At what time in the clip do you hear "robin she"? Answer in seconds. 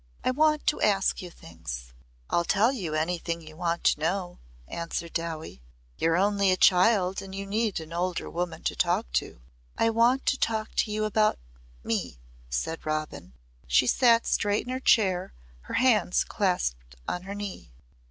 12.83-13.85